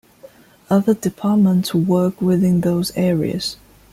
[0.67, 3.57] Other departments work within those areas.